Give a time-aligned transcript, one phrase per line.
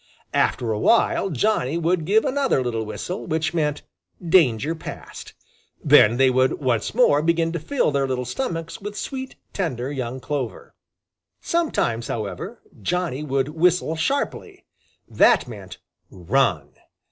[0.33, 3.83] After a while Johnny would give another little whistle, which meant
[4.27, 5.33] "Danger past."
[5.83, 10.19] Then they would once more begin to fill their little stomachs with sweet, tender, young
[10.19, 10.73] clover.
[11.39, 14.65] Sometimes, however, Johnny would whistle sharply.
[15.07, 15.77] That meant
[16.09, 16.69] "Run!"